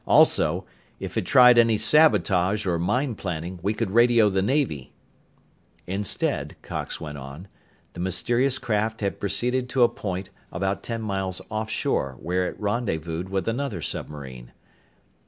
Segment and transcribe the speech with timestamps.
[0.07, 0.65] Also,
[0.99, 4.93] if it tried any sabotage or mine planting, we could radio the Navy."
[5.85, 7.47] Instead, Cox went on,
[7.93, 13.29] the mysterious craft had proceeded to a point about ten miles offshore where it rendezvoused
[13.29, 14.53] with another submarine.